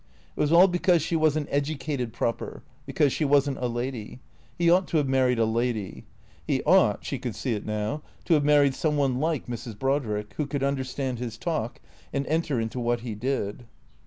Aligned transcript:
It 0.35 0.39
was 0.39 0.51
all 0.51 0.67
because 0.67 1.03
she 1.03 1.15
was 1.15 1.37
n't 1.37 1.47
educated 1.51 2.11
proper, 2.11 2.63
because 2.87 3.13
she 3.13 3.23
was 3.23 3.47
n't 3.47 3.59
a 3.59 3.67
lady. 3.67 4.19
He 4.57 4.67
ought 4.67 4.87
to 4.87 4.97
have 4.97 5.07
married 5.07 5.37
a 5.37 5.45
lady. 5.45 6.05
He 6.47 6.63
ought 6.63 7.05
(she 7.05 7.19
could 7.19 7.35
see 7.35 7.53
it 7.53 7.67
now) 7.67 8.01
to 8.25 8.33
have 8.33 8.43
married 8.43 8.73
some 8.73 8.97
one 8.97 9.19
like 9.19 9.45
Mrs. 9.45 9.77
Brodrick, 9.77 10.33
who 10.37 10.47
could 10.47 10.63
understand 10.63 11.19
his 11.19 11.37
talk, 11.37 11.79
and 12.11 12.25
enter 12.25 12.59
into 12.59 12.79
what 12.79 13.01
he 13.01 13.13
did. 13.13 13.67